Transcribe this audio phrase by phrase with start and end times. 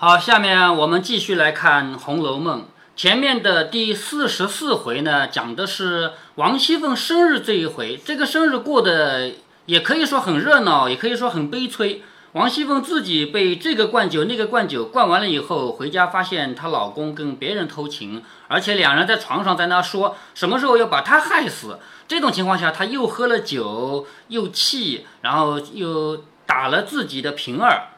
[0.00, 2.60] 好，下面我们继续来看《红楼梦》。
[2.94, 7.96] 前面的第四十四回呢，讲的是王熙凤生日这一回。
[7.96, 9.32] 这个生日过得
[9.66, 12.00] 也可以说很热闹，也可以说很悲催。
[12.34, 21.80] 王熙凤自己被这个灌酒那个灌酒灌完了以后，回家发现她老公跟别人偷情，而且两人在床上在那说什么时候要把她害死。
[22.06, 27.88] 这种情况下，她又喝了酒，又气，然后又打了自己的平儿。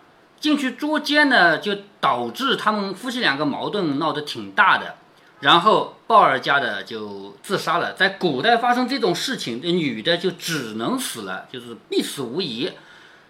[0.40, 4.96] 进去捉奸呢，就导致他们夫妻两个矛盾闹得挺大的，
[5.40, 7.92] 然后鲍二家的就自杀了。
[7.92, 12.72] 在古代发生这种事情，这女的就只能死了，就是必死无疑。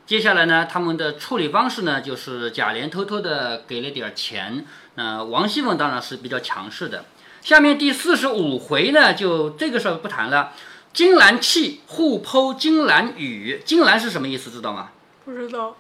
[0.06, 4.64] 接下来呢，他们的处理方式呢，就是贾琏偷偷的给了点钱。
[4.94, 7.04] 那王熙凤当然是比较强势的。
[7.42, 10.52] 下面第四十五回呢，就这个事儿不谈了。
[10.92, 14.50] 金兰气互剖金兰语，金兰是什么意思？
[14.50, 14.90] 知道吗？
[15.24, 15.76] 不知道。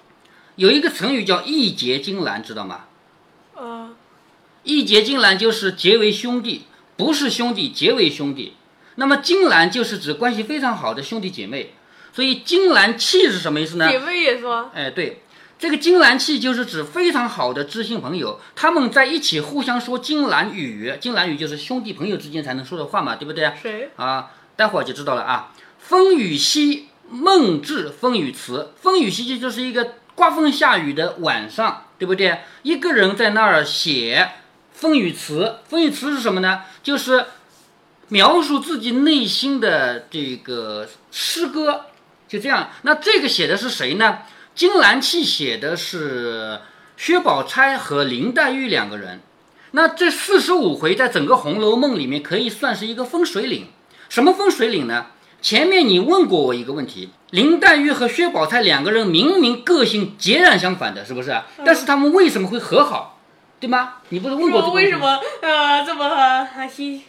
[0.56, 2.86] 有一个成语叫义结金兰，知道吗？
[3.58, 3.94] 嗯，
[4.62, 6.64] 义结金兰就是结为兄弟，
[6.96, 8.54] 不是兄弟结为兄弟。
[8.96, 11.74] 那么金兰就是指关系非常好的兄弟姐妹。
[12.12, 13.88] 所以金兰气是什么意思呢？
[13.88, 14.70] 姐妹也说。
[14.74, 15.22] 哎，对，
[15.58, 20.92] 这个金兰气就是指非常好的知心朋友，他们在一起互相说金兰语。
[21.00, 23.50] 金兰语就是兄弟朋友之间才能说的话嘛，对不对？
[23.62, 23.90] 谁？
[23.96, 25.52] 啊，待会儿就知道了啊。
[25.78, 29.94] 风雨夕梦至风雨词，风雨夕就是一个。
[30.14, 32.40] 刮风下雨的晚上，对不对？
[32.62, 34.32] 一个人在那儿写
[34.72, 36.62] 风雨词，风雨词是什么呢？
[36.82, 37.26] 就是
[38.08, 41.86] 描述自己内心的这个诗歌，
[42.28, 42.70] 就这样。
[42.82, 44.18] 那这个写的是谁呢？
[44.54, 46.60] 金兰契写的是
[46.96, 49.20] 薛宝钗和林黛玉两个人。
[49.70, 53.68] 那这四十五回在整个《红楼梦》里面可以算是一个分水岭。
[54.08, 55.06] 什么分水岭呢？
[55.42, 57.10] 前面你问过我一个问题。
[57.30, 61.40] 林黛玉和薛宝钗两个人明明个性截然相反的，是不是？
[61.64, 63.20] 但是他们为什么会和好，
[63.60, 63.98] 对吗？
[64.08, 67.04] 你不是问过这个为什么呃这么心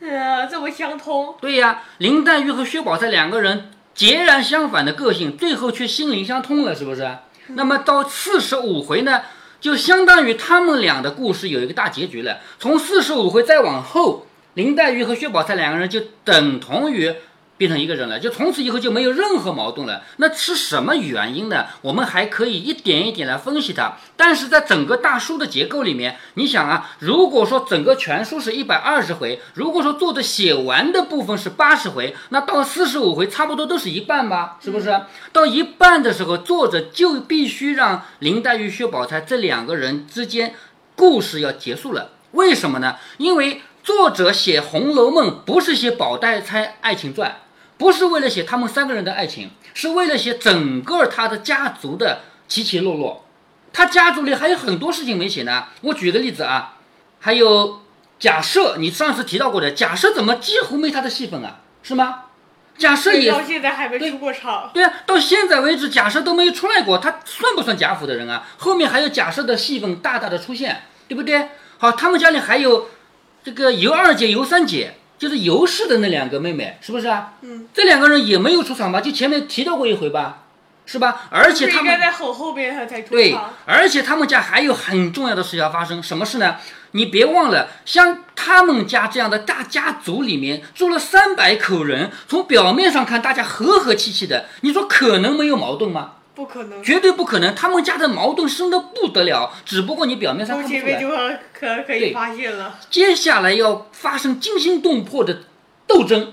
[0.00, 1.36] 呃这么相通？
[1.40, 7.08] 对呀，林黛玉和薛宝钗两个人截然相反的个性，最后却心灵相通了，是不是？
[7.48, 9.22] 那么到四十五回呢，
[9.60, 12.40] 就相当于他们俩的故事有一个大结局了。
[12.58, 17.14] 从四十五回再往后，林黛玉和薛宝钗两个人就等同于。
[17.56, 20.02] 变成一个人了，就从此以后就没有任何矛盾了。
[20.16, 21.66] 那是什么原因呢？
[21.82, 23.96] 我们还可以一点一点来分析它。
[24.16, 34.58] 但是在整个大书的结构里面，你想啊，如果说整个全书是一百二十回，如果说作者写完的部分是八十回，那到四十五回差不多都是一半吧？
[34.60, 35.00] 是不是？
[35.32, 40.54] 到一半的时候，作者就必须让林黛玉、薛宝钗这两个人之间
[40.96, 42.10] 故事要结束了。
[42.32, 42.96] 为什么呢？
[43.18, 47.38] 因为作者写《红楼梦》不是写宝黛钗爱情传。
[47.78, 53.24] 不是为了写他们三个人的爱情，是为了写整个他的家族的起起落落。
[53.72, 55.64] 他家族里还有很多事情没写呢。
[55.80, 56.76] 我举个例子啊，
[57.18, 57.82] 还有
[58.20, 61.58] 假设你上次提到过的假设，怎么几乎没他的戏份啊？
[61.82, 62.26] 是吗？
[62.78, 64.70] 假设也到现在还没出过场。
[64.72, 68.46] 对啊，到现在为止假设都没有出来过，他算不算贾府的人啊？
[68.58, 71.48] 后面还有假设的戏份大大的出现，对不对？
[71.78, 72.88] 好，他们家里还有
[73.44, 74.94] 这个尤二姐、尤三姐。
[75.18, 77.34] 就是尤氏的那两个妹妹，是不是啊？
[77.42, 79.00] 嗯，这两个人也没有出场吧？
[79.00, 80.46] 就前面提到过一回吧，
[80.84, 81.28] 是吧？
[81.30, 83.08] 而且他们应该在后后边才出场。
[83.10, 83.32] 对，
[83.64, 86.56] 而且他们家还有很重要的事要发生，什么事呢？
[86.90, 96.14] 你别忘了，像他们家这样的大家族里面住了三百口人，从表面上看大家和和气气的，你说可能没有矛盾吗？
[96.34, 97.54] 不可能，绝对不可能。
[97.54, 101.00] 他们家的矛盾深的不得了，只不过你表面上看不出来。
[101.00, 101.08] 就
[101.52, 102.78] 可可以发现了。
[102.90, 105.42] 接下来要发生惊心动魄的
[105.86, 106.32] 斗争，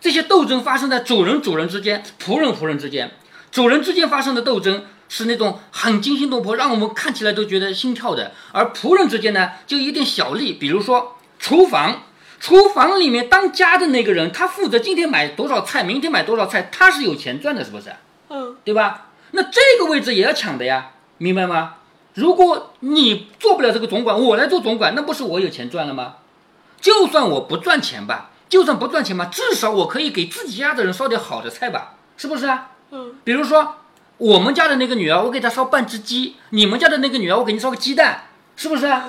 [0.00, 3.10] 这些斗争发生在主人主人之间，仆人仆人之间。
[3.50, 8.32] 主人之间发生的斗争是那种很惊心动魄，让我们看起来都觉得心跳的。
[8.52, 12.04] 而仆人之间呢，就一点小利，比如说厨房，
[12.38, 17.92] 厨房里面当家的那个人，他负责今天买多少菜，明天买多少菜，他是有钱赚的，是不是？
[18.30, 19.08] 嗯，对吧？
[19.32, 21.74] 那这个位置也要抢的呀，明白吗？
[22.14, 26.16] 如果你做不了这个总管，我来做总管，那不是我有钱赚了吗？
[26.80, 32.72] 就算我不赚钱吧，就算不赚钱吧，至少我可以给自己家的人烧点好的菜吧，是不是啊？
[32.90, 33.14] 嗯。
[33.24, 33.76] 比如说
[34.18, 38.24] 我们家的那个女儿，我给她烧半只鸡；你们家的那个女儿，我给你烧个鸡蛋，
[38.56, 39.08] 是不是啊？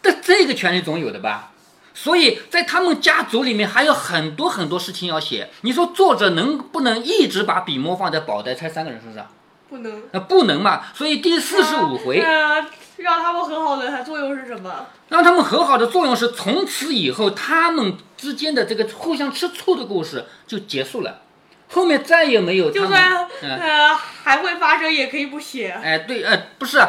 [0.00, 1.52] 但这个权利总有的吧？
[1.92, 5.50] 所以在他们家族里面还有很多很多事情要写。
[5.62, 9.26] 你说作者能不能一直把笔墨放在宝黛钗三个人身上？
[9.70, 10.82] 不能，呃不能嘛？
[10.92, 14.88] 所以第四十五回，让他们和好的作用是什么？
[15.08, 21.22] 让他们和好的作用是从此以后他们之间的这个互相吃醋的故事就结束了，
[21.68, 22.70] 后面再也没有。
[22.70, 25.70] 就算呃还会发生，也可以不写。
[25.70, 26.80] 哎，对，呃，不是，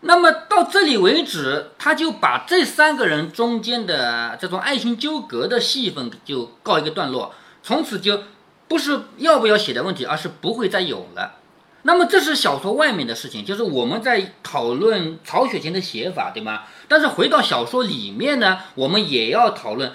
[0.00, 8.22] 那么到这里为止，他就把这三个人中间的这种爱情纠葛的戏份就告一个段落，从此就
[8.66, 11.34] 不是要不要写的问题，而是不会再有了。
[11.82, 16.64] 那么这是小说外面的事情，就是我们在讨论曹雪芹的写法，对吗？
[16.88, 19.90] 但是回到小说里面呢，我们也要讨论，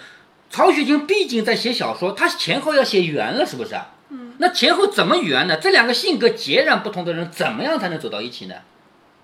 [0.50, 3.76] 曹雪芹毕竟在写小说，他前后要写圆了，是不是？
[4.10, 4.34] 嗯。
[4.40, 5.58] 那前后怎么圆呢？
[5.58, 8.56] 这两个性格截然不同的人，怎么样才能走到一起呢？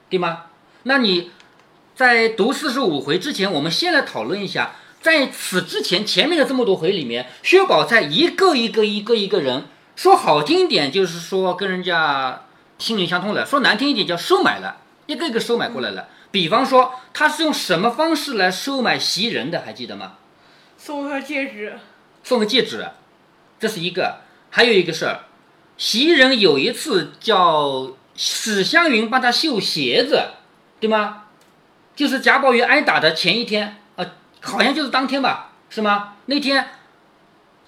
[0.08, 0.44] 对吗？
[0.84, 1.32] 那你
[1.96, 9.66] 在读四十五回之前，我们先来讨论一下，在此之前前面的这么多回里面，薛宝钗一个一个一个一个人，
[9.96, 12.44] 说好听点就是说跟人家。
[12.82, 16.10] 心灵相通了，说难听一点叫收买了，一个一个收买过来了。
[16.32, 19.62] 比方说，他是用什么方式来收买袭人的？
[19.62, 20.14] 还记得吗？
[20.78, 21.78] 送个戒指，
[22.24, 22.90] 送个戒指，
[23.60, 24.22] 这是一个。
[24.50, 25.26] 还有一个事儿，
[25.78, 30.32] 袭人有一次叫史湘云帮他绣鞋子，
[30.80, 31.26] 对吗？
[31.96, 34.12] 就是贾宝玉挨打的前一天，呃，
[34.42, 36.16] 好像就是当天吧，是吗？
[36.26, 36.70] 那天，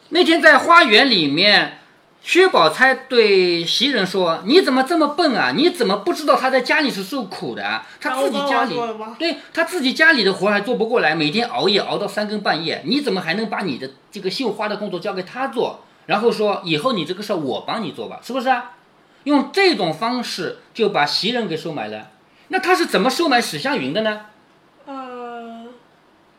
[0.09, 1.81] 那天在花园里面。
[2.23, 5.51] 薛宝钗对袭人说：“你怎么这么笨啊？
[5.53, 7.81] 你怎么不知道他在家里是受苦的？
[7.99, 8.75] 他自己家里，
[9.19, 15.81] 对他自己家里的活还做不过来，每天熬夜熬到三更半夜，你怎么还能把你的这个绣花的工作交给他做？
[16.05, 18.71] 然后说以后你这个事我帮你做吧，是不是啊？
[19.25, 22.07] 用这种方式就把袭人给收买了。
[22.47, 24.21] 那他是怎么收买史湘云的呢？
[24.85, 25.65] 呃，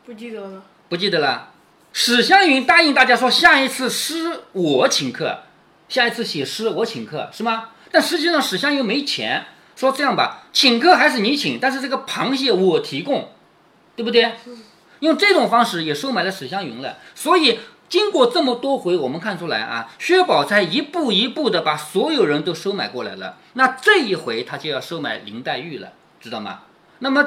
[0.03, 1.51] 不记得了，不记得了。
[1.93, 5.41] 史湘云答应大家说，下一次是我请客。”
[5.87, 7.69] 下一次写诗我请客是吗？
[7.91, 9.45] 但实际上史湘云没钱，
[9.75, 13.29] 说这样吧，请客还是你请，但是这个螃蟹我提供，
[13.95, 14.33] 对不对？
[14.99, 16.97] 用这种方式也收买了史湘云了。
[17.13, 23.37] 所以经过这么多回，我们看出来啊，薛宝钗一步一步的把所有人都收买过来了。
[23.53, 26.61] 那这一回他就要收买林黛玉了，知道吗？
[26.99, 27.25] 那么。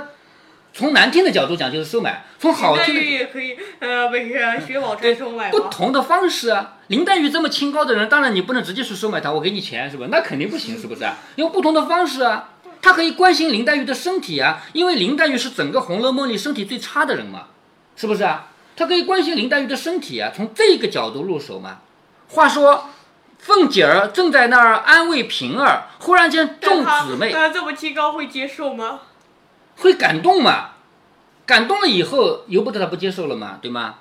[0.72, 4.28] 从难听的角度讲，就是收买；从好听的，也可以，呃，被
[4.64, 5.50] 薛宝钗收买。
[5.50, 10.06] 不同的方式啊，林黛玉这么清高的人，当然你不能直接去收买她，我给你钱，是吧？
[10.10, 11.16] 那肯定不行，是不是啊？
[11.36, 12.50] 用不同的方式啊，
[12.80, 17.46] 他可以关心林黛玉的身体啊，因为林黛玉是整个《红楼梦》里身体最差的人嘛，
[17.96, 18.48] 是不是啊？
[18.76, 21.78] 他可以关心林黛玉的身体啊，从这个角度入手嘛。
[22.28, 22.90] 话说，
[23.38, 29.00] 凤姐儿正在那儿安慰平儿，忽然间众姊妹，她这么清高会接受吗？
[29.78, 30.70] 会感动嘛？
[31.46, 33.94] 感动了以后，由不得他不接受了嘛，对吗？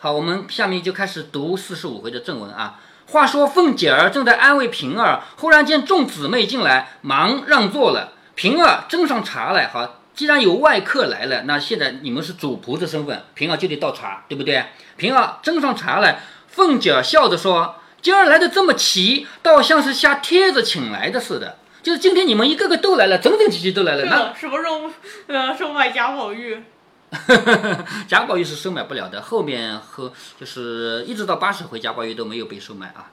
[0.00, 2.78] 好，我们下面就开始读四十五回的正文啊。
[3.06, 8.12] 话说凤姐儿正在安慰平儿，忽然见众姊妹进来，忙让座了。
[8.34, 9.68] 平儿斟上茶来。
[9.68, 14.66] 好，既然有外客来了，那现在你们是主仆的身份，平儿就得倒茶，对不对？
[14.98, 24.04] 平儿斟上茶来，凤姐儿笑着说：“今儿来的这么齐，倒像是下帖子请来的似的。”就是今天你们一个个都来了，整整齐齐都来了。
[24.04, 24.90] 那什么时候
[25.26, 26.62] 呃收买贾宝玉？
[28.06, 33.10] 贾宝玉是收买不了的，后面和就是一直到八十回，贾宝玉都没有被收买啊。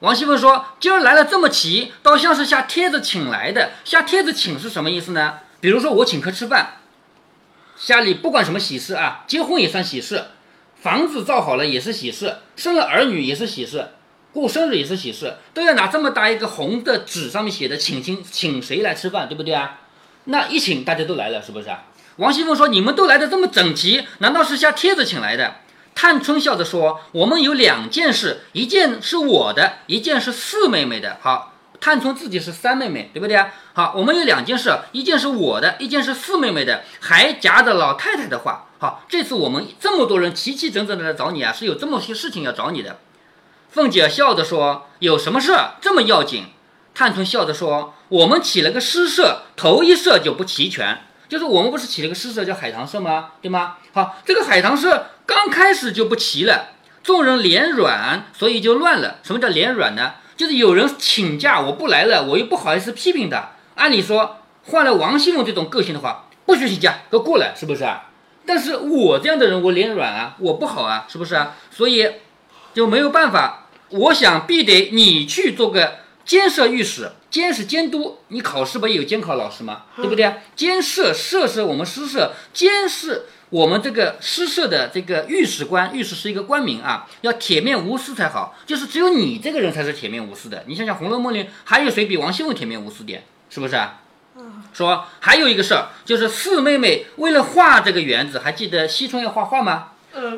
[0.00, 3.72] 王熙凤说：“今儿来了这么齐，倒像是下帖子请来的。
[3.84, 5.40] 下帖子请是什么意思呢？
[5.60, 6.78] 比如说我请客吃饭，
[7.76, 10.24] 家里不管什么喜事啊，结婚也算喜事，
[10.74, 13.88] 房子造好了也是喜事，生了儿女也是喜事。”
[14.32, 19.80] 过生日也是喜事，都要拿这么大一个红的纸，上面写的请请请谁来吃饭，对不对啊？
[20.24, 21.84] 那一请大家都来了，是不是啊？
[22.16, 25.56] 王熙凤说：“你们都来的这么整齐，难道是下帖子请来的？”
[25.96, 31.16] 探春笑着说：“我们有两件事，一件是我的，一件是四妹妹的。
[31.20, 33.52] 好，探春自己是三妹妹，对不对啊？
[33.72, 38.66] 好，我们有两件事，一件是我的，一件是四妹妹的，还夹着老太太的话。
[38.78, 42.98] 好，这次我们这么多人齐齐整整的来找你啊，是有这么些事情要找你的。”
[43.70, 46.46] 凤姐笑着说：“有什么事这么要紧？”
[46.92, 53.30] 探春笑着说：“我们起了个诗社，头一社就不齐全，就是我们不是起了个诗社叫海棠社吗？
[53.40, 53.76] 对吗？
[53.92, 56.70] 好，这个海棠社刚开始就不齐了，
[57.04, 59.18] 众人脸软，所以就乱了。
[59.22, 60.14] 什么叫脸软呢？
[60.36, 63.50] 就是有人请假我不来了，我又不好意思批评他。
[63.76, 68.08] 按理说换了王熙凤这种个性的话，不许请假，都过来，是不是啊？
[68.44, 71.54] 但是我这样的人，我脸软啊，我不好啊，是不是啊？
[71.70, 72.14] 所以
[72.74, 73.59] 就没有办法。
[73.90, 79.82] 我想必得你去做个监舍御史，监是监督，你考试不也有监考老师吗？
[79.96, 80.32] 对不对？
[80.54, 88.56] 监舍舍是我们诗社，监是我们这个诗社的这个御史官，御史是一个官名啊，要铁面无私才好。
[88.64, 90.64] 就是只有你这个人才是铁面无私的。
[90.66, 93.24] 你想想《红楼梦》里还有谁比王熙凤铁面无私点？
[93.48, 94.02] 是不是啊？
[94.72, 99.88] 说还有一个事儿，就是四妹妹为了画这个园子，还记得惜春要画画吗？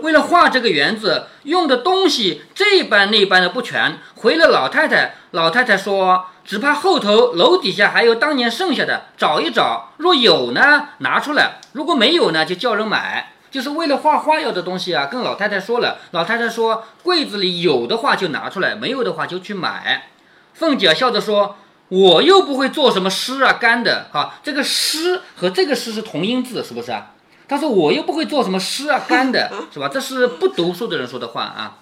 [0.03, 3.99] 为了画这个园子，用的东西这般那般的不全。
[4.17, 13.33] 回了老太太，老太太说，只怕后头楼底下还有当年剩下的，找一找，若有呢，拿出来；如果没有呢，就叫人买。
[13.51, 15.99] 就是为了画花要的东西啊，跟老太太说了。
[16.13, 20.11] 老太太说，柜子里有的话就拿出来，没有的话就去买。
[20.55, 21.57] 凤姐笑着说。
[21.89, 27.11] 我又不会做什么诗啊干的哈，这个诗和这个诗是同音字，是不是啊？
[27.49, 29.89] 他说我又不会做什么湿啊干的， 是吧？
[29.89, 31.79] 这是不读书的人说的话啊。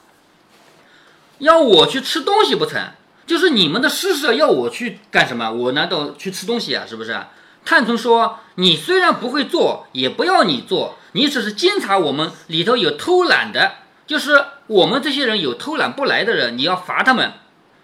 [1.38, 2.82] 要我去吃东西不成？
[3.26, 5.50] 就是你们的诗社要我去干什么？
[5.50, 6.84] 我难道去吃东西啊？
[6.88, 7.18] 是不是？
[7.64, 13.72] 探春说：“你虽然不会做，也不要你做，你只是监察我们里头有偷懒的，
[14.06, 17.32] 就是我们这些人有偷懒不来的人，你要罚他们。”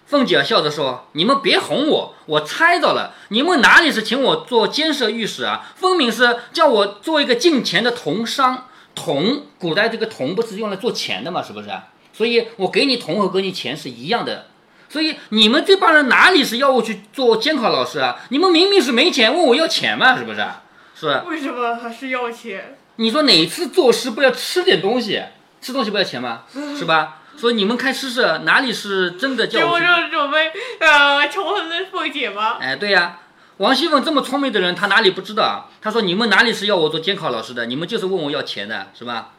[0.07, 5.73] 凤姐笑着说：“你们别哄我，我猜到了，你们哪里是请我做监舍御史啊？
[5.75, 8.69] 分明是叫我做一个进钱的铜商。
[8.95, 11.69] 铜，古代这个铜不是用来做钱的嘛，是不是？
[12.13, 14.47] 所以我给你铜和给你钱是一样的。
[14.89, 18.17] 所以你们这帮人哪里是要我去做监考老师啊？
[18.29, 20.47] 你们明明是没钱问我要钱嘛，是不是？
[20.95, 21.23] 是。
[21.27, 22.79] 为什么还是要钱？
[22.95, 25.21] 你说哪次作诗不要吃点东西？
[25.61, 26.45] 吃东西不要钱吗？
[26.79, 29.69] 是吧？”说你们开诗社哪里是真的叫？
[29.69, 32.57] 我就准备呃求他的凤姐吗？
[32.61, 33.19] 哎，对呀，
[33.59, 35.67] 王熙凤这么聪明的人，他哪里不知道啊？
[35.81, 37.67] 他说你们哪里是要我做监考老师的？
[37.67, 39.33] 你们就是问我要钱的，是吧？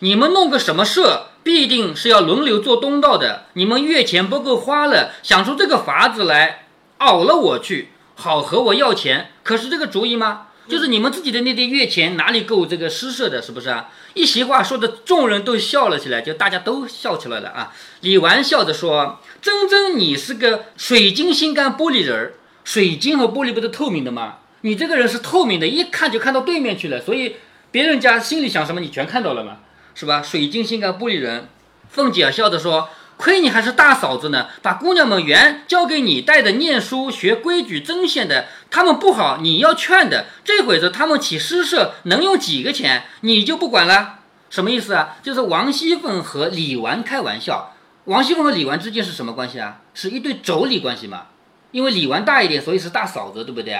[0.00, 3.46] 你们弄个什么社，必定是要轮流做东道的。
[3.54, 6.66] 你们月钱不够花了，想出这个法子来
[6.98, 10.48] 熬了我去，好和我要钱，可是这个主意吗？
[10.66, 13.90] 就是你们自己的那点月钱哪里够这个施舍的，是不是啊？
[14.14, 17.72] 一席话说的众人都笑了起来，就大家都笑起来了啊！
[18.00, 24.38] 李纨笑着说：“真真你是个水晶心肝玻璃人儿，水晶和玻璃不是透明的吗？
[24.62, 27.36] 你这个人是透明的，一看就看到对面去了，所以
[27.70, 29.58] 别人家心里想什么你全看到了嘛，
[29.94, 30.22] 是吧？
[30.22, 31.48] 水晶心肝玻璃人。”
[31.90, 32.88] 凤姐笑着说。
[33.24, 40.26] 亏你还是大嫂子呢，把姑娘们原交给你带的念书学规矩针线的，他们不好，你要劝的。
[40.44, 44.18] 这会子他们起诗社能用几个钱，你就不管了，
[44.50, 45.16] 什么意思啊？
[45.22, 47.72] 就是王熙凤和李纨开玩笑。
[48.04, 49.80] 王熙凤和李纨之间是什么关系啊？
[49.94, 51.28] 是一对妯娌关系嘛？
[51.70, 53.74] 因为李纨大一点，所以是大嫂子，对不对？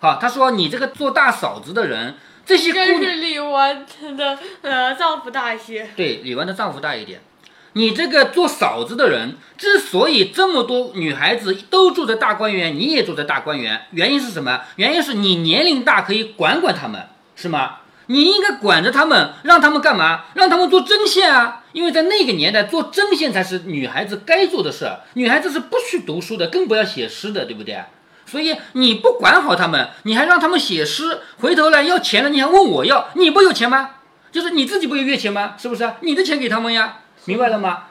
[0.00, 3.86] 好，他说你这个做大嫂子的人，这些姑娘，是李纨
[4.16, 5.88] 的呃丈夫大一些。
[5.94, 7.20] 对，李纨的丈夫大一点。
[7.74, 14.62] 你这个做嫂子的人，之所以这么多女孩子都住在大观园，你也住在大观园，原因是什么？
[14.76, 17.76] 原因是你年龄大，可以管管他们，是吗？
[18.06, 20.24] 你应该管着他们，让他们干嘛？
[20.32, 21.62] 让他们做针线啊！
[21.72, 24.90] 因为在那个年代，做针线才是女孩子该做的事。
[25.12, 27.78] 女孩子是不许读书的，更不要写诗的，对不对？
[28.24, 33.08] 所以你不管好他们，你还让他们写诗，回头来要钱了，你还问我要？
[33.14, 33.90] 你不有钱吗？
[34.32, 35.54] 就是你自己不有月钱吗？
[35.58, 35.92] 是不是？
[36.00, 37.00] 你的钱给他们呀。
[37.28, 37.84] 明白了吗？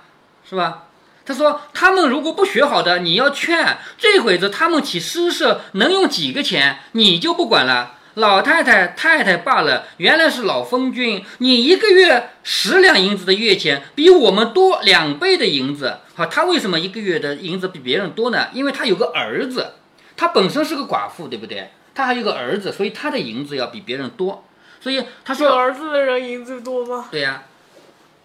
[0.49, 0.85] 是吧？
[1.23, 3.77] 他说他们如果不学好的，你要劝。
[3.95, 7.97] 这会子他们起诗社能用几个钱，你就不管了。
[8.15, 11.23] 老太太、太太罢了，原来是老封君。
[11.37, 15.99] 你一个月十两银子的月钱，比我们多两倍的银子。
[16.15, 18.47] 好，他为什么一个月的银子比别人多呢？
[18.53, 19.73] 因为他有个儿子，
[20.15, 21.69] 他本身是个寡妇，对不对？
[21.93, 24.43] 他还有个儿子，所以他的银子要比别人多。
[24.81, 27.09] 所以他说，有儿子的人银子多吗？
[27.11, 27.43] 对呀。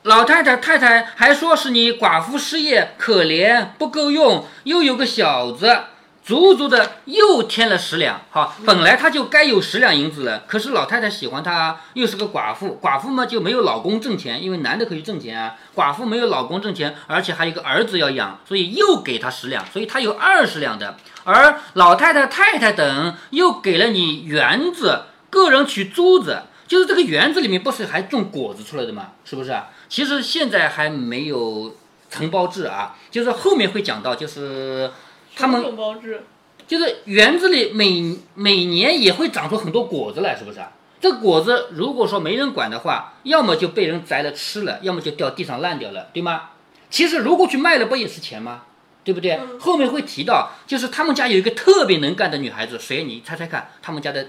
[0.04, 5.82] 老太太、太太还说是你寡妇失业，可怜不够用，又有个小子，
[6.24, 8.20] 足足的又添了十两。
[8.30, 20.96] 好，本来他就该有十两银子了，可是老太太喜欢他，又是个寡妇，寡妇嘛就没有老公挣钱，因为男的可以挣钱啊，寡妇没有老公挣钱，而且还有个儿子要养，所以又给他十两，所以他有二十两的。
[21.22, 29.12] 而老太太、太太等又给了你园子，个人取珠子，就是这个园子里面不是还种果子出来的吗？
[29.24, 29.56] 是不是？
[29.92, 31.76] 其实现在还没有
[32.08, 34.90] 承包制啊，就是后面会讲到，就是
[35.36, 36.24] 他们承包制，
[36.66, 40.72] 就是园子里每每年也会长出很多果子来，是不是啊？
[40.98, 46.52] 这果子如果说没人管的话，要么就被人摘了吃了，要么就掉地上烂掉了，对吗？
[46.88, 48.62] 其实如果去卖了，不也是钱吗？
[49.04, 49.38] 对不对？
[49.60, 53.04] 后面会提到，就是他们家有一个特别能干的女孩子，谁？
[53.04, 54.28] 你猜猜看，他们家的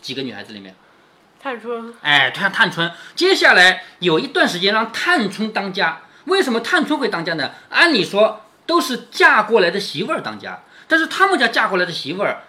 [0.00, 0.74] 几个女孩子里面？
[1.46, 6.00] 探春，哎，探探春，接下来有一段时间让探春当家。
[6.24, 7.52] 为什么探春会当家呢？
[7.68, 12.42] 按理说都是嫁过来的媳妇儿当家，但是他们家嫁过来的媳妇儿，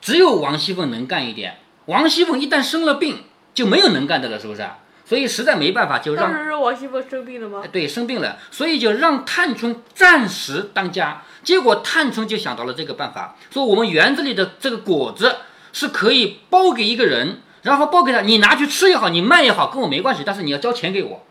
[0.00, 1.58] 只有王熙凤能干一点。
[1.84, 4.66] 王熙凤一旦生了病，就没有能干的了，是不是？
[5.04, 6.32] 所以实在没办法，就让。
[6.32, 7.62] 当时是王熙凤生病了吗？
[7.70, 11.20] 对，生病了，所以就让探春暂时当家。
[11.42, 15.36] 结果探春就想到了这个办法，说我们园子里的这个果子
[15.74, 17.42] 是可以包给一个人。
[17.62, 21.24] 然后包给他，你拿去吃也好，你卖也好，跟我没关系，但是你要交钱给我，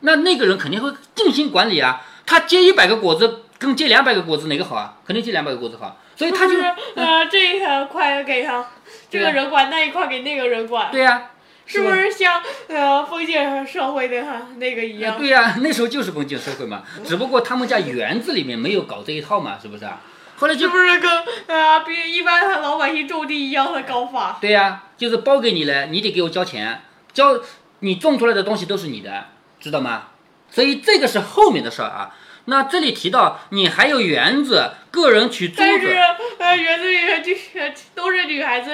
[0.00, 2.02] 那那个人肯定会尽心管理啊。
[2.26, 4.96] 他接一百个果子跟接两百个果子哪个好啊？
[5.06, 5.96] 肯定接两百个果子好。
[6.16, 6.62] 所以他就是
[6.96, 8.66] 呃 这一块给他
[9.08, 10.90] 这个人管，那一块给那个人管。
[10.90, 11.30] 对呀，
[11.66, 14.24] 是不是像呃封建社会的
[14.56, 15.16] 那个一样？
[15.16, 20.00] 对呀，那时候就是封建社会嘛，只不过他们家园子里面没有搞这一套嘛，是不是啊？
[20.36, 21.10] 后来就不是跟
[21.48, 24.38] 啊比一般老百姓种地一样的高法。
[24.40, 27.40] 对呀，就是包给你了，你得给我交钱，交
[27.80, 29.26] 你种出来的东西都是你的，
[29.58, 30.08] 知道吗？
[30.50, 32.14] 所以这个是后面的事儿啊。
[32.48, 35.58] 那这里提到你还有园子，个人取租子。
[35.58, 35.98] 但是
[36.38, 38.70] 呃，园子里就是都是女孩子，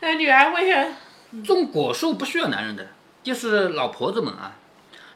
[0.00, 0.86] 呃，女孩会
[1.44, 2.86] 种果树不需要男人的，
[3.22, 4.52] 就是老婆子们啊。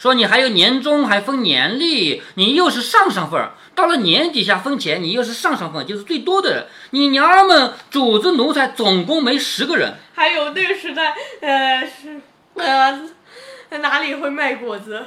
[0.00, 6.66] 说你还有年终还分年例，你又是上上份儿，到了年底下分钱，你又是上上分，就是最多的人。
[6.90, 9.94] 你娘儿们主子奴才总共没十个人。
[10.14, 12.20] 还有那个时代，呃是
[12.54, 15.04] 呃哪里会卖果子？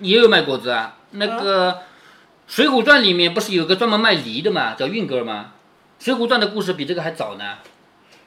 [0.00, 0.96] 也有卖果子啊。
[1.10, 1.72] 那个
[2.46, 5.52] 《水浒传》里面不是有个专门卖梨的嘛，叫运哥吗？
[6.04, 7.58] 《水浒传》的故事比这个还早呢。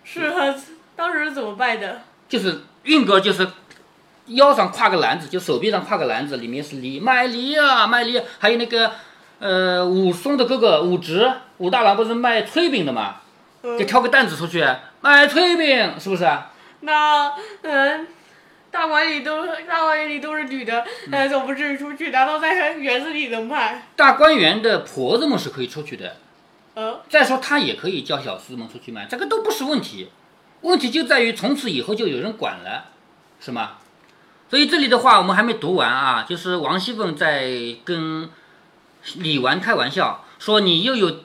[0.04, 0.56] 是啊，
[0.96, 2.04] 当时怎么卖的？
[2.30, 3.48] 就是运哥，就是
[4.28, 8.22] 腰上挎个篮子，就手臂上挎个篮子，里面是梨，卖梨啊，卖梨。
[8.38, 8.92] 还有那个
[9.40, 13.18] 呃，武松的哥哥武直，武大郎不是卖炊饼的嘛？
[13.64, 14.66] 就挑个担子出去
[15.02, 16.52] 卖炊饼，是不是啊？
[16.82, 18.08] 那嗯。
[18.72, 23.88] 大观园里都大观园里都是女的，呃，总不至于出去，难道在园子里能卖？
[23.96, 26.18] 大观园的婆子们是可以出去的，
[26.74, 30.10] 呃，再说他也可以叫小厮们出去卖，这个都不是问题，
[30.60, 32.88] 问题就在于从此以后就有人管了，
[33.40, 33.78] 是吗？
[34.50, 37.48] 所以这里的话我们还没读完啊，就是王熙凤在
[37.86, 38.30] 跟
[39.14, 41.22] 李纨开玩笑，说你又有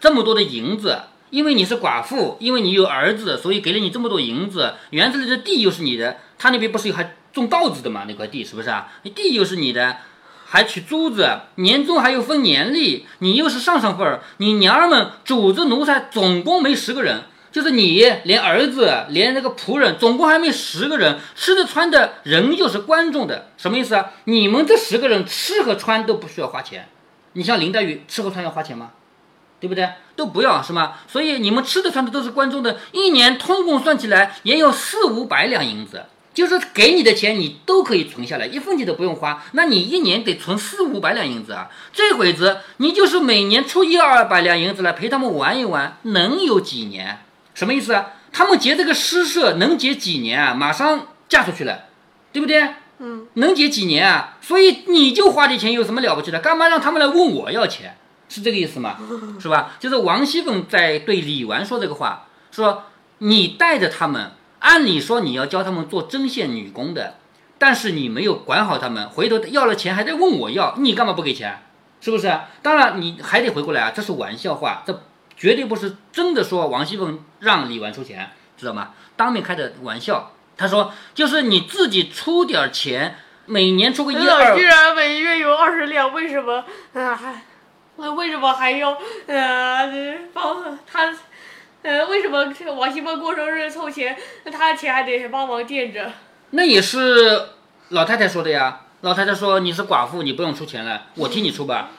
[0.00, 1.02] 这么多的银子。
[1.30, 4.74] 因为你是寡妇，因为你有儿子，所以给了你这么多银子。
[4.90, 8.04] 园子里的地又是你的，他那边不是还种稻子的吗？
[8.06, 8.92] 那块地是不是啊？
[9.02, 9.96] 地又是你的，
[10.46, 14.22] 还取珠子，年终还有分年例，你又是上上份儿。
[14.36, 21.18] 你娘儿们主子奴才总共没十个人，就是你连儿子连那个仆人，总共还没十个人。
[21.34, 24.12] 吃的穿的人又是观众的，什么意思啊？
[24.26, 26.88] 你们这十个人吃和穿都不需要花钱，
[27.34, 28.90] 你像林黛玉吃和穿要花钱吗？
[29.60, 29.88] 对不对？
[30.16, 30.94] 都不要是吗？
[31.08, 39.42] 所以你们吃的穿的都是观众的，一年通共算起来也有四五百两银子，就是给你的钱你都可以存下来，一分钱都不用花。
[39.52, 41.70] 那你一年得存四五百两银子啊！
[41.92, 47.20] 这会子你就是每年出一二百两银子来陪他们玩一玩，能有几年？
[47.54, 48.12] 什么意思啊？
[48.32, 50.52] 他们结这个诗社能结几年啊？
[50.52, 51.84] 马上嫁出去了，
[52.32, 52.68] 对不对？
[52.98, 54.36] 嗯，能结几年啊？
[54.40, 56.40] 所以你就花这钱有什么了不起的？
[56.40, 57.96] 干嘛让他们来问我要钱？
[58.28, 58.96] 是这个意思吗？
[59.38, 59.72] 是吧？
[59.78, 62.84] 就是王熙凤在对李纨说这个话，说
[63.18, 67.18] 你带着他们，按理说你要教他们做针线女工的，
[67.58, 71.62] 但是你没有管好他们，回头要了钱还得问我要，你干嘛不给钱？
[72.00, 72.32] 是不是？
[72.62, 75.02] 当然你还得回过来啊，这是玩笑话，这
[75.36, 78.90] 绝对不是真的说王熙凤让李纨出钱，知道吗？
[79.16, 80.32] 当面开的玩笑。
[80.56, 84.56] 他说就是你自己出点钱，每年出个一二。
[84.56, 86.64] 居然每月有二十两，为什么？
[86.94, 87.42] 啊还。
[87.96, 91.14] 那为什么还要呃帮他？
[91.82, 96.10] 呃，为什么王熙凤过生日凑钱，那他的钱还得帮忙垫着？
[96.50, 97.50] 那也是
[97.90, 98.80] 老太太说的呀。
[99.02, 101.90] 老太太说你是寡妇，你不用出钱了，我替你出吧，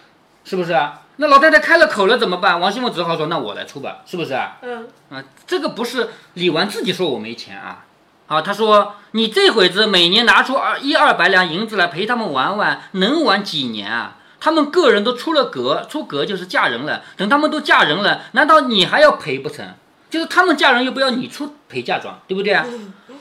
[0.44, 1.04] 是不是啊？
[1.18, 2.60] 那老太太开了口了怎么办？
[2.60, 4.58] 王熙凤只好说那我来出吧，是不是啊？
[4.64, 4.90] 嗯。
[5.12, 7.86] 啊，这个不是李纨自己说我没钱啊。
[8.28, 14.18] 好，他说你这会子每年拿出二一二百两银子来陪他们玩玩，能玩几年啊？
[14.40, 17.04] 他们个人都出了阁，出阁就是嫁人了。
[17.18, 19.66] 等他们都嫁人了，难道你还要陪不成？
[20.10, 22.66] 就是他们嫁人又不要你出陪嫁妆，对不对啊？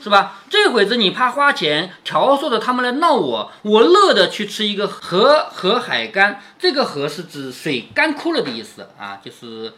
[0.01, 0.39] 是吧？
[0.49, 6.41] 这会子你怕花钱调唆着他们来闹我，我乐得去吃一个河河海干。
[6.59, 9.73] 这个河是指水干枯了的意思啊，就是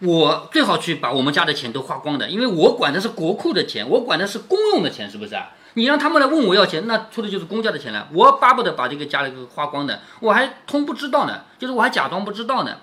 [0.00, 5.50] 我最好去把我们家的钱都花光的，因为我管的是国库的钱，我管的是公用的钱，是不是啊？
[5.74, 8.08] 你让他们来问我要钱，那出的就是公家的钱了。
[8.12, 12.76] 我巴不得把这个家里给花光的，我还通不知道呢，就是我还假装不知道呢。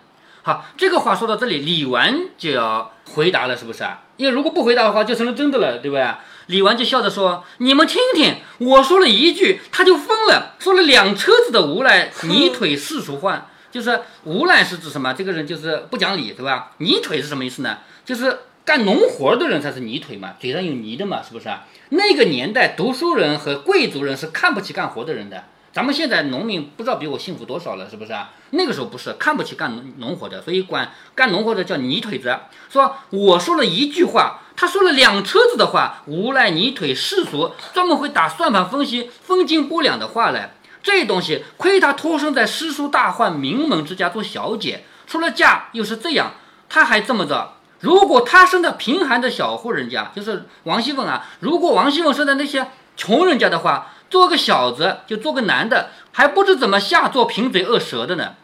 [0.43, 4.03] 好，这个话说到这里，李纨就要回答了，是不是啊？
[4.17, 6.07] 因为如果不回答的话，就成了真的了，对不对？
[6.47, 15.13] 李纨就笑着说：“你们听听，我说了一句，他就疯了；说了两车子的无赖， 泥腿四处换，就是无赖是指什么？
[15.13, 16.71] 这个人就是不讲理，对吧？
[16.77, 17.79] 泥腿是什么意思呢？
[18.05, 25.43] 就是干农活的人才是泥腿嘛，嘴上有泥的嘛，是不是啊？”那个年代，读书人和贵族人是看不起干活的人的。
[25.73, 28.31] 咱们现在农民不知道比我幸福多少了，是不是啊？
[28.51, 32.33] 那个时候不是看不起干农农活的，所以管干农活的叫泥腿子。
[32.69, 40.55] 说我说了一句话，他说了两车子的话，无赖泥腿世俗，专门会打算盘分析分斤拨两的话来。
[40.85, 46.33] 这东西亏她托生在诗书大宦名门之家做小姐，出了嫁又是这样，
[46.69, 47.55] 她还这么着。
[47.79, 58.35] 如果她生在贫寒的小户人家，就是王熙凤啊，如果王熙凤生在那些穷人家的话，做个小子就做个男的，还不知怎么下做贫嘴恶舌的呢？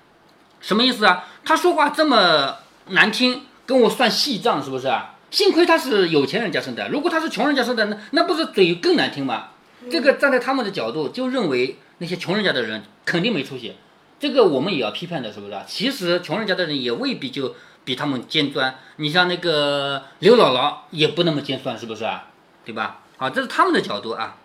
[0.60, 1.26] 什么意思啊？
[1.46, 2.56] 他说话这么
[2.88, 5.14] 难听，跟我算细账是不是啊？
[5.30, 9.50] 幸亏他是有钱人家生的，如果他是穷人家生的，那那不是嘴更难听吗？
[9.92, 13.76] 这个站在他们的角度，就认为那些穷人家的人肯定没出息，
[14.20, 15.64] 这个我们也要批判的，是不是啊？
[15.68, 17.54] 其实穷人家的人也未必就
[17.86, 22.30] 比他们尖钻，你像那个刘姥姥也不那么尖酸，是不是啊？
[22.66, 23.02] 对吧？
[23.18, 24.38] 好，这是他们的角度啊。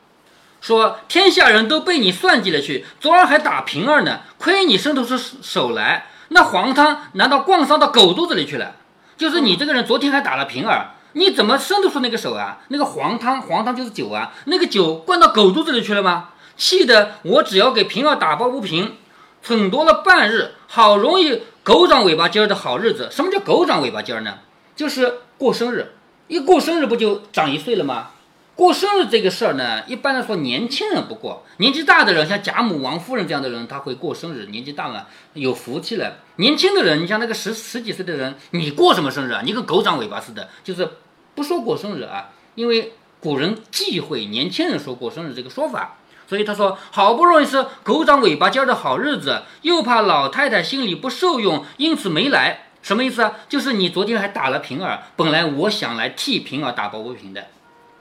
[0.60, 8.76] 说天下人都被你算计了去，昨儿还打平儿呢，亏你伸得出手来，那黄汤难道逛伤到狗肚子里去了？
[9.16, 12.58] 就是你这个人昨天还打了平儿，你怎么伸得出那个手啊？
[12.68, 16.28] 那个黄汤，黄汤就是酒啊，那个酒灌到狗肚子里去了吗？
[16.56, 18.96] 气得我只要给平儿打抱不平，
[19.44, 23.08] 忖度了半日，好容易狗长尾巴尖儿的好日子。
[23.10, 24.38] 什么叫狗长尾巴尖儿呢？
[24.74, 25.92] 就是过生日，
[26.28, 28.10] 一过生日不就长一岁了吗？
[28.54, 34.46] 过生日这个事儿呢，一般来说年轻人不过，年纪大的人，像贾母、王夫人这样的人，他会过生日。
[34.46, 36.20] 年纪大了，有福气了。
[36.36, 39.42] 年轻的人，你像那个十十几岁的人，你过什么生日啊？
[39.44, 40.88] 你跟狗长尾巴似的，就是
[41.34, 52.64] 不说过生日啊，因为古人忌讳年轻人说过生日这个说法，所以他说好不容易是狗长尾巴尖的好日子，又怕老太太心里不受用，因此没来。
[52.82, 53.32] 什么意思啊？
[53.48, 57.46] 就是你昨天还打了平儿，本来我想来替平儿打抱不平的。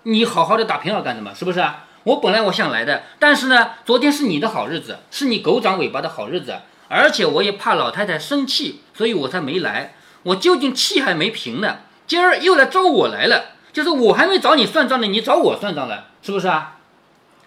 [0.04, 1.34] 你好好的打平儿干什么？
[1.34, 1.86] 是不是啊？
[2.04, 6.58] 我本来我想来的，但是呢，昨天是你的好日子，是你狗长尾巴的好日子，
[6.88, 9.96] 而且我也怕老太太生气，所以我才没来。
[10.22, 16.78] 我究竟气还没平呢，今儿又来找我来了，就是我还没找你算账呢，你找我算账了，是不是啊？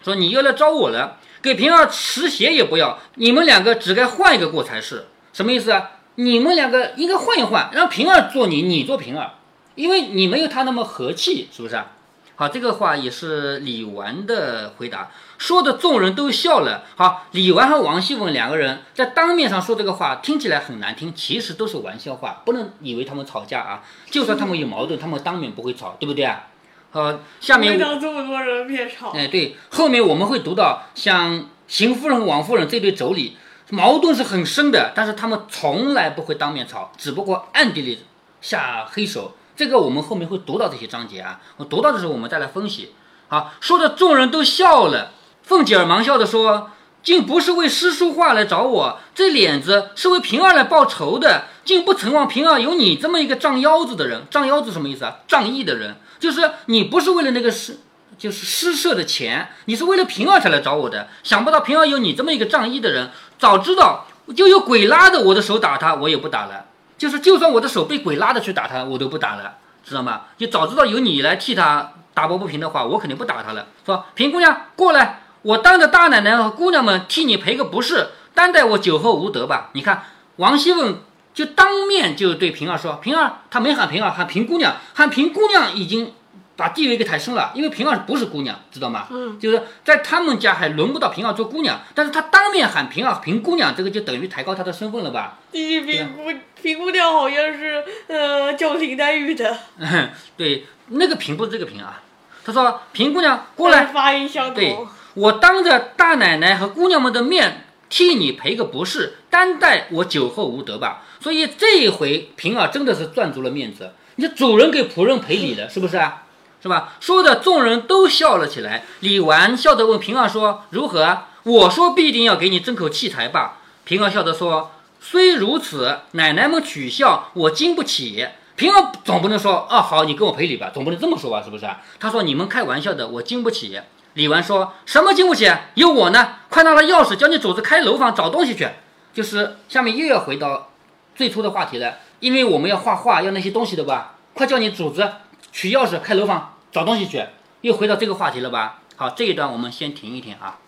[0.03, 5.91] 说你又来找我了，给平儿持鞋也不要，你们两个只该换一个过才是，什么意思啊？
[6.17, 9.33] 你们两个应该换一换，让平儿做你，你做平儿，
[9.75, 11.93] 因为你没有他那么和气，是不是啊？
[12.35, 16.85] 好，这个话也是李纨的回答，说的众人都笑了。
[16.97, 23.83] 好，李纨和王熙凤两个人在当面上说这个话，听起来很难听，其实都是玩笑话，不能以为他们吵架啊。
[24.09, 26.47] 就算他们有矛盾，他们当面不会吵，对不对啊？
[26.91, 29.11] 好，下面当这么多人面吵。
[29.11, 33.33] 哎，对，后面我们会读到像邢夫人和王夫人这对妯娌，
[33.71, 37.99] 矛盾是很深的，但是他们从来不会当面吵，只不过暗地里
[38.41, 39.35] 下黑手。
[39.55, 42.95] 这个我们后面会读到这些章节啊，我读到的时候我们再来分析。
[43.29, 46.71] 好，说的众人都笑了，凤姐儿忙笑着说
[47.03, 54.27] ：“竟不是为诗书画来找我，这脸子是为平儿来报仇的，竟不曾望平儿有你这么一个仗腰子的人。
[54.31, 55.19] 仗腰子什么意思啊？
[55.27, 57.79] 仗义的人，就是你不是为了那个诗，
[58.19, 61.09] 就是诗社的钱，你是为了平儿才来找我的。
[61.23, 66.67] 想不到平儿有你这么一个仗义的人，早知道就有鬼拉着我的手打他，我也不打了。”
[66.99, 69.55] 就是，就算我的手被鬼拉着去打他，我都不打了，
[69.85, 70.23] 知道吗？
[70.37, 73.69] 就早知道有你来替他打抱不平的话，我肯定不打他了。
[73.87, 79.71] 说平姑娘过来，我当着大奶奶和姑娘们替你赔个不是，担待我酒后无德吧。
[79.75, 81.03] 你看，王熙凤
[81.39, 86.13] 就当面就对平儿说，平儿他没喊平儿，喊平姑娘，喊平姑娘已经。
[86.57, 89.07] 把地位给抬升了，因为平儿不是姑娘，知道吗？
[89.13, 95.39] 嗯，就是在他们家还轮不到平儿做姑娘，但是他当面喊平儿平姑娘，这个就等于抬高她的身份了吧？
[95.53, 96.23] 平姑
[96.61, 99.57] 平姑娘好像是呃叫林黛玉的。
[100.37, 102.03] 对，那个平不是这个平啊。
[102.45, 104.55] 他说平姑娘过来，发音相同。
[104.57, 104.77] 对，
[105.15, 111.05] 我当着大奶奶和姑娘们的面替你赔个不是，担待我酒后无德吧。
[111.21, 116.25] 所以这一回平儿真的是赚足了面子，你主人给仆人赔礼了，是不是啊？
[116.61, 116.95] 是吧？
[116.99, 118.85] 说的众人都笑了起来。
[119.01, 131.41] 李纨笑着问平儿说：“如何？”我说：“必定要给你争口气才罢。”平儿笑着说：“虽如此，奶奶们取笑我经不起。”平儿总不能说：“哦，好，你跟我赔礼吧。”总不能这么说吧？
[131.43, 131.81] 是不是啊？
[132.01, 133.81] 他说：“你们开玩笑的，我经不起。”
[134.19, 135.49] 李纨说什么经不起？
[135.75, 136.39] 有我呢！
[136.49, 138.69] 快拿了钥匙，叫你主子开楼房找东西去。
[139.15, 140.71] 就是下面又要回到
[141.15, 144.17] 最初的话题了，因为我们要画画，要那些东西的吧？
[144.35, 145.09] 快叫你主子。
[145.53, 147.25] 取钥匙开楼房找东西去，
[147.61, 148.81] 又回到这个话题了吧？
[148.97, 150.59] 好，这一段我们先停一停啊。